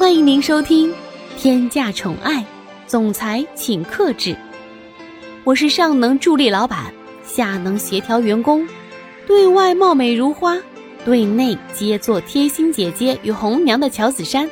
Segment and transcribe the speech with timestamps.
[0.00, 0.90] 欢迎您收听
[1.36, 2.42] 《天价宠爱
[2.86, 4.30] 总裁请克制》，
[5.44, 6.90] 我是上能助力老板，
[7.22, 8.66] 下能协调员工，
[9.26, 10.58] 对外貌美如花，
[11.04, 14.48] 对内皆做贴心姐姐与红娘的乔子珊。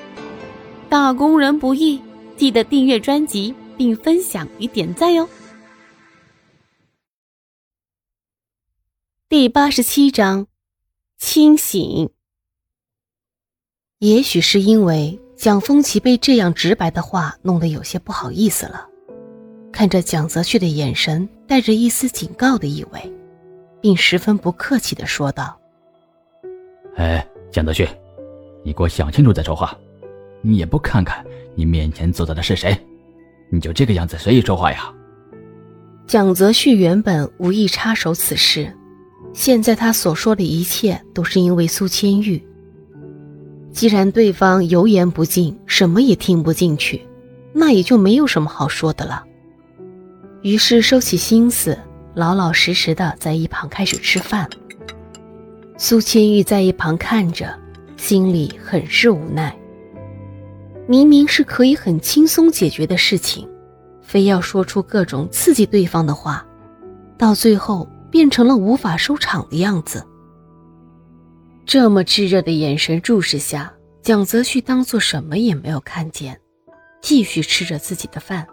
[0.90, 1.99] 打工人不易，
[2.37, 5.26] 记得订阅专辑并分享与点赞哟。
[9.30, 10.46] 第八十七章，
[11.17, 12.10] 清醒。
[14.01, 18.84] 也许是因为蒋风奇被这样直白的话弄得有些不好意思了，
[19.70, 23.01] 看着蒋泽旭的眼神带着一丝警告的意味，
[23.80, 25.56] 并十分不客气的说道
[26.98, 27.88] ：“哎，蒋泽旭，
[28.65, 29.79] 你给我想清楚再说话。
[30.43, 31.24] 你也不看看
[31.55, 32.77] 你面前坐着的是谁，
[33.48, 34.93] 你就这个样子随意说话呀？”
[36.09, 38.74] 蒋泽旭原本无意插手此事。
[39.32, 42.45] 现在他所说的一切都是因为苏千玉。
[43.73, 47.07] 既然对方油盐不进，什么也听不进去，
[47.53, 49.25] 那也就没有什么好说的了。
[50.43, 51.79] 于是收起心思，
[52.15, 54.49] 老老实实的在一旁开始吃饭。
[55.77, 57.57] 苏千玉在一旁看着，
[57.97, 59.57] 心里很是无奈。
[60.87, 63.49] 明明是可以很轻松解决的事情，
[64.03, 66.47] 非要说出各种刺激对方的话，
[67.16, 67.88] 到最后。
[68.10, 70.03] 变成了无法收场的样子。
[71.69, 76.41] 这么炙热的眼神注视下，蒋泽旭当做什么也没有看见，
[77.02, 78.47] 继续吃着自己的饭。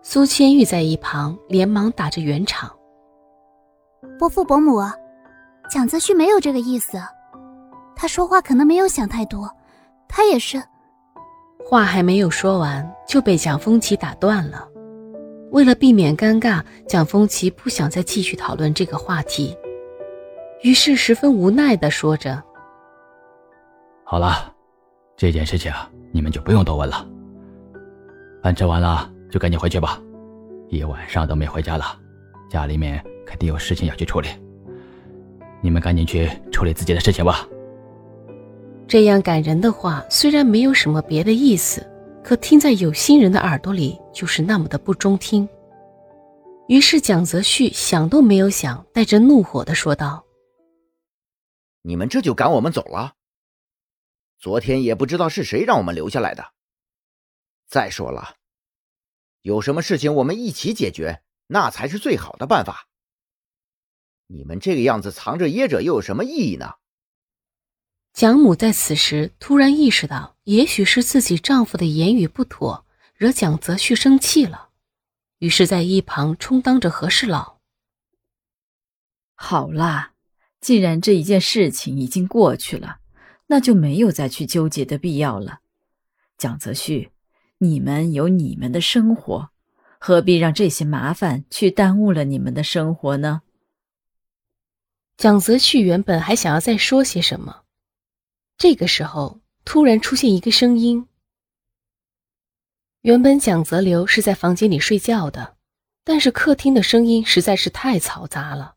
[0.00, 2.74] 苏千玉在一旁连忙打着圆场
[4.18, 4.80] ：“伯父伯母，
[5.70, 6.98] 蒋泽旭没有这个意思，
[7.94, 9.46] 他说话可能没有想太多，
[10.08, 10.62] 他也是。”
[11.68, 14.66] 话还没有说完，就被蒋风奇打断了。
[15.50, 19.54] 为了避免尴尬，蒋风奇不想再继续讨论这个话题，
[20.62, 22.42] 于是十分无奈的说着
[24.04, 24.52] ：“好了，
[25.16, 25.72] 这件事情
[26.12, 27.06] 你们就不用多问了。
[28.42, 30.00] 饭吃完了就赶紧回去吧，
[30.68, 31.98] 一晚上都没回家了，
[32.50, 34.28] 家里面肯定有事情要去处理。
[35.62, 37.46] 你们赶紧去处理自己的事情吧。”
[38.86, 41.86] 这样感人的话虽然没有什么别的意思。
[42.22, 45.48] 可听在有心人的耳朵里，就是那么的不中听。
[46.68, 50.22] 于是蒋泽旭想都没有想，带着怒火的说道
[51.82, 53.16] ：“你们这就赶我们走了？
[54.38, 56.52] 昨天也不知道是谁让我们留下来的。
[57.66, 58.36] 再说了，
[59.42, 62.88] 有什么事情我们一起解决，那才是最好的办法。
[64.26, 66.74] 你们这个样子藏着掖着，又有什么意义呢？”
[68.12, 74.70] 蒋母在此时突然意识到，也许是自己丈夫的言语不妥，惹蒋泽旭生气了，
[75.38, 77.60] 于是，在一旁充当着和事佬。
[79.36, 80.09] 好啦，
[80.60, 82.98] 既然这一件事情已经过去了，
[83.46, 85.60] 那就没有再去纠结的必要了。
[86.36, 87.10] 蒋泽旭，
[87.58, 89.50] 你们有你们的生活，
[89.98, 93.42] 何必让这些麻烦去耽误了你们的生活呢？
[95.16, 97.62] 蒋泽旭原本还想要再说些什么。
[98.56, 101.06] 这个时候，突然出现一个声音。
[103.02, 105.56] 原本蒋泽流是在房间里睡觉的，
[106.04, 108.76] 但是客厅的声音实在是太嘈杂了，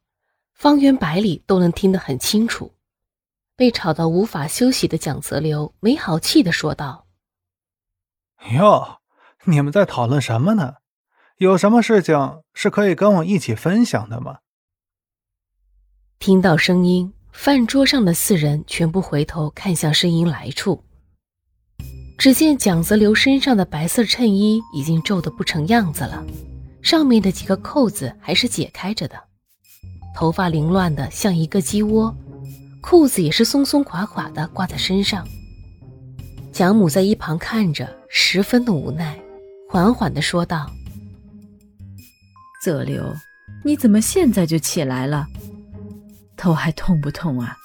[0.64, 2.72] 方圆百里都能听得很清楚。
[3.58, 7.06] 被吵到无法休息的蒋泽流没好气的说道
[8.56, 9.00] ：“哟，
[9.44, 10.76] 你们在讨论什么呢？
[11.36, 14.38] 有什么事情是可以跟我一起分享的吗？”
[16.18, 17.14] 听到声音。
[17.34, 20.82] 饭桌上的四人全部回头看向声音来处，
[22.18, 26.24] 只见蒋泽流身上的白色衬衣已经皱得不成样子了，
[26.82, 29.20] 上面的几个扣子还是解开着的，
[30.14, 32.16] 头发凌乱的像一个鸡窝，
[32.82, 35.28] 裤子也是松松垮垮的挂在身上。
[36.52, 39.20] 蒋母在一旁看着，十分的无奈，
[39.70, 40.70] 缓缓的说道
[42.64, 43.04] ：“泽流，
[43.66, 45.28] 你怎么现在就起来了？”
[46.38, 47.58] 头还痛不痛啊？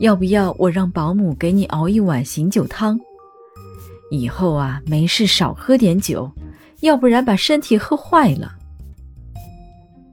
[0.00, 2.98] 要不要我让保姆给你熬一碗醒酒汤？
[4.10, 6.30] 以后啊，没事少喝点酒，
[6.80, 8.52] 要不然把身体喝坏了。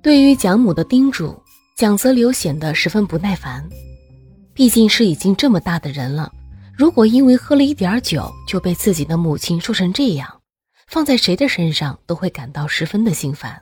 [0.04, 1.36] 对于蒋母的叮嘱，
[1.78, 3.70] 蒋泽流显得十分不耐烦。
[4.52, 6.34] 毕竟是已经这么大的人了，
[6.76, 10.42] 如果因为喝了一点酒就被自己的母亲说成这样，
[10.88, 13.62] 放在谁的身上都会感到十分的心烦。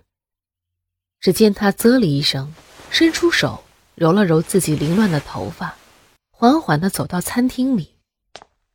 [1.19, 2.53] 只见他啧了一声，
[2.89, 3.61] 伸出手。
[3.95, 5.73] 揉了揉自己凌乱的头发，
[6.29, 7.95] 缓缓地走到餐厅里，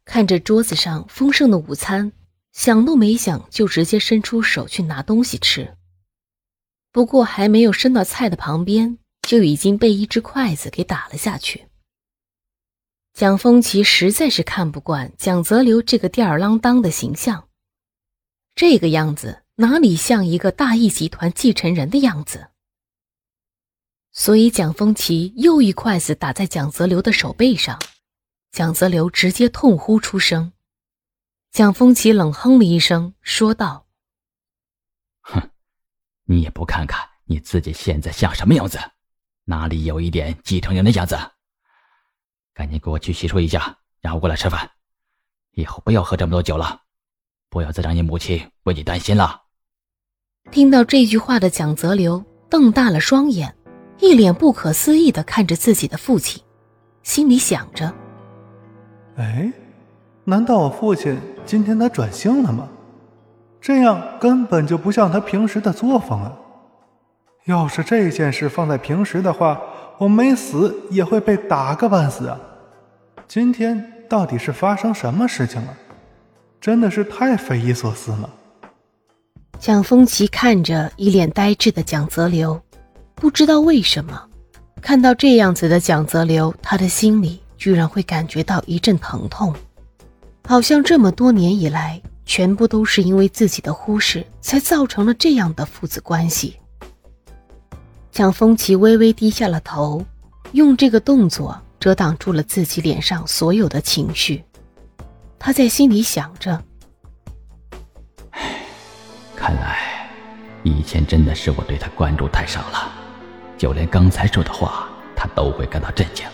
[0.07, 2.13] 看着桌子上丰盛的午餐，
[2.53, 5.77] 想都没想就直接伸出手去拿东西吃。
[6.91, 8.97] 不过还没有伸到菜的旁边，
[9.31, 11.69] 就已经被一只筷子给打了下去。
[13.12, 17.49] 蒋风奇实在是看不惯蒋泽流这个吊儿郎当的形象，
[18.56, 22.49] 这个样子哪里像一个大义集团继承人的样子？
[24.11, 27.81] 所以蒋风奇又一筷子打在蒋泽流的手背上，
[28.50, 30.53] 蒋泽流直接痛呼出声。
[31.53, 33.87] 蒋风奇冷哼了一声，说道
[35.23, 35.50] ：“哼，
[36.25, 38.81] 你也不看看你自己现在像什么样子，
[39.50, 41.19] 哪里有一点继承人的样子？
[42.55, 44.70] 赶紧给我去洗漱一下，然后过来吃饭。
[45.55, 46.82] 以后不要喝这么多酒了，
[47.49, 49.43] 不要再让你母亲为你担心了。”
[50.52, 53.55] 听到这句话的蒋泽流瞪大了双眼。
[53.99, 56.43] 一脸不可思议的看着自己的父亲，
[57.03, 57.93] 心里想着
[59.19, 59.53] ：“哎，
[60.25, 62.67] 难道我父亲今天他转性了吗？
[63.61, 66.35] 这样根本就不像他平时的作风啊！
[67.47, 69.61] 要是这件事放在平时的话，
[69.99, 72.39] 我没死也会被打个半死啊！
[73.27, 75.77] 今天到底是发生什么事情了？
[76.61, 78.31] 真的是太匪夷所思了。”
[79.59, 82.61] 蒋风奇看着一脸呆滞的蒋泽流。
[83.15, 84.23] 不知道为什么，
[84.81, 89.55] 看到这样子的蒋泽流，他的心里居然会感觉到一阵疼痛，
[90.47, 96.57] 好像这么多年以来，全部都是因为自己的忽视，才造成了这样的父子关系。
[98.20, 100.05] 蒋风奇微微低下了头，
[100.52, 104.44] 用这个动作遮挡住了自己脸上所有的情绪。
[105.38, 106.62] 他在心里想着
[108.32, 108.56] ：“唉，
[109.34, 110.06] 看来
[110.64, 112.93] 以前真的是我对他关注太少了。”
[113.56, 114.87] 就连刚才说的话，
[115.17, 116.26] 他都会感到震惊。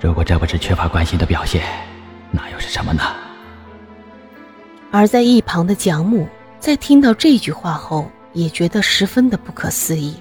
[0.00, 1.62] 如果这不是缺乏关心的表现，
[2.32, 3.00] 那又是什么呢？
[4.90, 6.26] 而在一旁的蒋母
[6.58, 10.14] 在听到这句话后，也觉得十分的不可思议，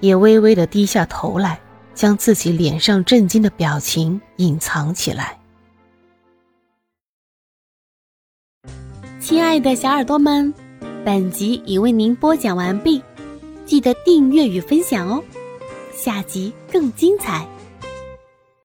[0.00, 1.60] 也微微的低下头来，
[1.94, 5.38] 将自己脸上震惊的表情隐藏起来。
[9.20, 10.52] 亲爱的小耳朵们，
[11.04, 13.00] 本集已为您播讲完毕。
[13.64, 15.22] 记得订阅与分享哦，
[15.94, 17.46] 下集更精彩。